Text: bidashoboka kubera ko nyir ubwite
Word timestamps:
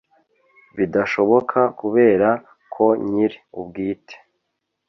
bidashoboka 0.77 1.59
kubera 1.79 2.29
ko 2.73 2.85
nyir 3.07 3.31
ubwite 3.59 4.15